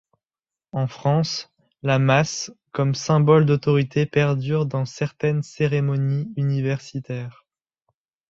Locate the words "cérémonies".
5.43-6.33